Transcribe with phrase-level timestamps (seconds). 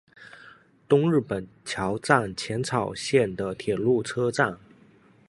[0.89, 4.57] 东日本桥站浅草线的铁路车站。